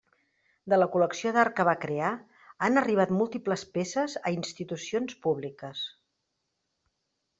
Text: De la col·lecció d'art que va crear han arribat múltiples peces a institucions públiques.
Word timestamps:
De 0.73 0.77
la 0.77 0.85
col·lecció 0.95 1.33
d'art 1.35 1.53
que 1.59 1.65
va 1.67 1.75
crear 1.83 2.09
han 2.69 2.81
arribat 2.83 3.13
múltiples 3.19 3.67
peces 3.77 4.17
a 4.31 4.33
institucions 4.39 5.15
públiques. 5.27 5.85